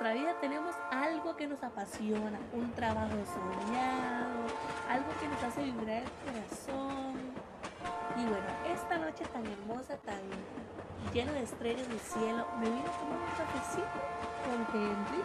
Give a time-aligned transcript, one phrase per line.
[0.00, 4.46] nuestra vida tenemos algo que nos apasiona, un trabajo soñado,
[4.88, 7.16] algo que nos hace vibrar el corazón.
[8.16, 10.20] Y bueno, esta noche tan hermosa, tan
[11.12, 14.00] llena de estrellas del cielo, me vino a tomar un cafecito
[14.46, 15.20] con Henry.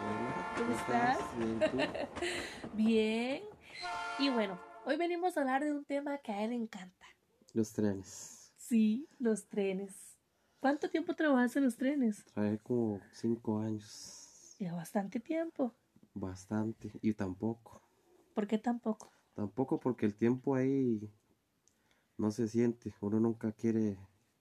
[0.58, 2.08] ¿Cómo estás?
[2.74, 3.42] Bien.
[4.18, 7.06] Y bueno, hoy venimos a hablar de un tema que a él le encanta.
[7.54, 8.52] Los trenes.
[8.58, 10.18] Sí, los trenes.
[10.60, 12.26] ¿Cuánto tiempo trabajas en los trenes?
[12.26, 14.25] Trae como cinco años.
[14.58, 15.74] Ya bastante tiempo.
[16.14, 16.90] Bastante.
[17.02, 17.82] Y tampoco.
[18.34, 19.12] ¿Por qué tampoco?
[19.34, 21.10] Tampoco porque el tiempo ahí
[22.16, 22.94] no se siente.
[23.00, 23.98] Uno nunca quiere,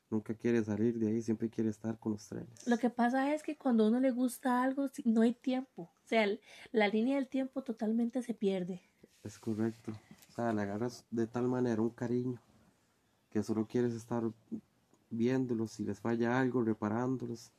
[0.10, 2.66] nunca quiere salir de ahí, siempre quiere estar con los trenes.
[2.66, 5.84] Lo que pasa es que cuando a uno le gusta algo, no hay tiempo.
[5.84, 6.26] O sea,
[6.72, 8.82] la línea del tiempo totalmente se pierde.
[9.24, 9.92] Es correcto.
[10.30, 12.42] O sea, le agarras de tal manera un cariño
[13.30, 14.24] que solo quieres estar
[15.10, 17.52] viéndolos, si les falla algo, reparándolos.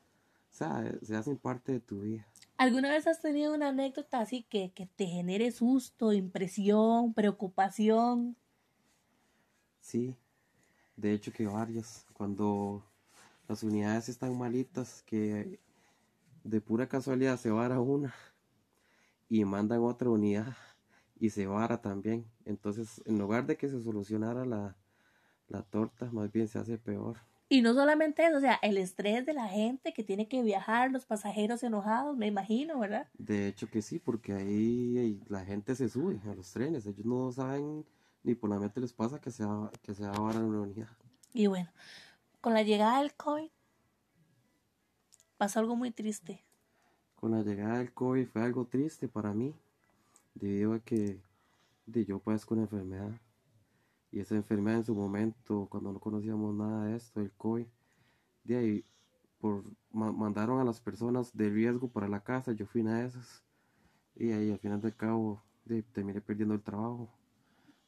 [0.50, 2.26] O sea, se hacen parte de tu vida.
[2.58, 8.36] ¿Alguna vez has tenido una anécdota así que, que te genere susto, impresión, preocupación?
[9.80, 10.16] Sí,
[10.96, 12.06] de hecho que varias.
[12.14, 12.84] Cuando
[13.48, 15.60] las unidades están malitas, que
[16.44, 18.14] de pura casualidad se vara una
[19.28, 20.56] y mandan otra unidad
[21.18, 22.26] y se vara también.
[22.44, 24.76] Entonces, en lugar de que se solucionara la,
[25.48, 27.18] la torta, más bien se hace peor.
[27.48, 30.90] Y no solamente eso, o sea, el estrés de la gente que tiene que viajar,
[30.90, 33.08] los pasajeros enojados, me imagino, ¿verdad?
[33.18, 36.86] De hecho que sí, porque ahí, ahí la gente se sube a los trenes.
[36.86, 37.84] Ellos no saben
[38.24, 40.62] ni por la mente les pasa que se va, que se va a varar una
[40.62, 40.88] unidad.
[41.32, 41.70] Y bueno,
[42.40, 43.48] con la llegada del COVID
[45.36, 46.42] pasó algo muy triste.
[47.14, 49.54] Con la llegada del COVID fue algo triste para mí,
[50.34, 51.20] debido a que
[51.86, 53.12] de yo padezco una enfermedad.
[54.16, 57.66] Y esa enfermedad en su momento, cuando no conocíamos nada de esto, del COVID,
[58.44, 58.84] de ahí
[59.38, 63.08] por, ma- mandaron a las personas de riesgo para la casa, yo fui una de
[63.08, 63.42] esas.
[64.14, 67.10] Y ahí al final del cabo de, terminé perdiendo el trabajo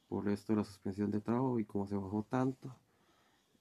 [0.07, 2.75] por esto de la suspensión de trabajo y como se bajó tanto,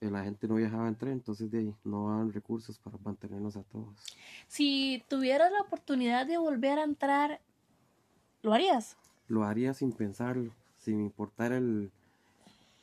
[0.03, 3.57] eh, la gente no viajaba en tren, entonces de ahí no daban recursos para mantenernos
[3.57, 3.97] a todos.
[4.47, 7.41] Si tuvieras la oportunidad de volver a entrar,
[8.43, 8.99] ¿lo harías?
[9.27, 11.91] lo haría sin pensarlo, sin importar el,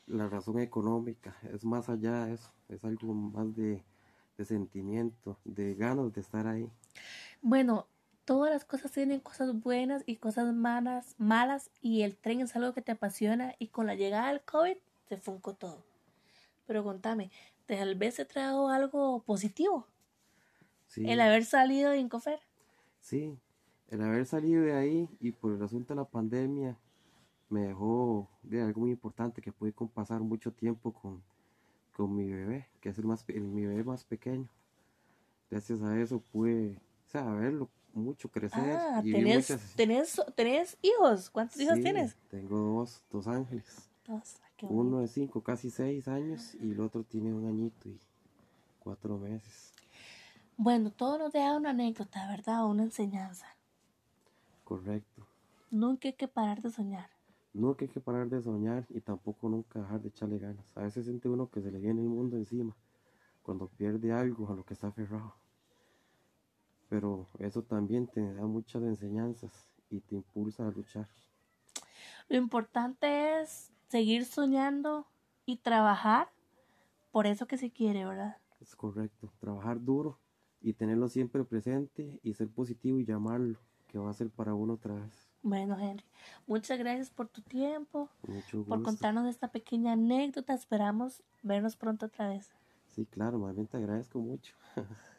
[0.07, 1.35] la razón económica.
[1.43, 3.85] Es más allá de eso, es algo más de,
[4.37, 6.71] de sentimiento, de ganas de estar ahí.
[7.41, 7.87] Bueno,
[8.25, 12.73] todas las cosas tienen cosas buenas y cosas malas, malas y el tren es algo
[12.73, 14.77] que te apasiona y con la llegada del COVID
[15.09, 15.83] se funcó todo.
[16.67, 17.31] Pero contame,
[17.67, 19.87] ¿tal vez te trajo algo positivo
[20.87, 22.41] Sí, el haber salido de Incofer?
[22.99, 23.39] sí,
[23.87, 26.77] el haber salido de ahí y por el asunto de la pandemia
[27.49, 31.21] me dejó de algo muy importante que pude pasar mucho tiempo con,
[31.95, 34.49] con mi bebé, que es el más, el- mi bebé más pequeño.
[35.49, 40.77] Gracias a eso pude, o sea, verlo mucho crecer Ah, y tenés, muchas- tenés, tenés
[40.81, 41.29] hijos.
[41.29, 42.15] ¿Cuántos hijos tienes?
[42.29, 43.89] Tengo dos, dos ángeles.
[44.07, 44.35] Dos.
[44.57, 44.65] Qué.
[44.67, 47.99] Uno de cinco, casi seis años y el otro tiene un añito y
[48.79, 49.73] cuatro meses.
[50.57, 52.65] Bueno, todo nos deja una anécdota, ¿verdad?
[52.65, 53.45] Una enseñanza.
[54.63, 55.27] Correcto.
[55.71, 57.09] Nunca hay que parar de soñar.
[57.55, 60.75] Nunca hay que parar de soñar y tampoco nunca dejar de echarle ganas.
[60.75, 62.75] A veces siente uno que se le viene el mundo encima
[63.43, 65.33] cuando pierde algo a lo que está aferrado.
[66.89, 71.07] Pero eso también te da muchas enseñanzas y te impulsa a luchar.
[72.27, 75.07] Lo importante es seguir soñando
[75.45, 76.27] y trabajar
[77.13, 78.35] por eso que se quiere, ¿verdad?
[78.59, 79.31] Es correcto.
[79.39, 80.19] Trabajar duro
[80.59, 84.73] y tenerlo siempre presente y ser positivo y llamarlo, que va a ser para uno
[84.73, 85.34] otra vez.
[85.45, 86.03] Bueno, Henry,
[86.47, 88.09] muchas gracias por tu tiempo,
[88.67, 90.55] por contarnos esta pequeña anécdota.
[90.55, 92.51] Esperamos vernos pronto otra vez.
[92.87, 94.55] Sí, claro, más bien te agradezco mucho.